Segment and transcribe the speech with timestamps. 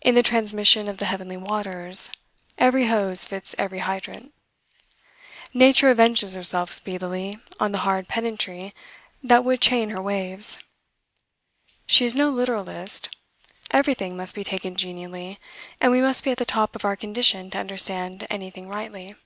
[0.00, 2.08] In the transmission of the heavenly waters,
[2.56, 4.32] every hose fits every hydrant.
[5.52, 8.74] Nature avenges herself speedily on the hard pedantry
[9.22, 10.58] that would chain her waves.
[11.86, 13.14] She is no literalist.
[13.70, 15.38] Everything must be taken genially,
[15.82, 19.16] and we must be at the top of our condition to understand anything rightly.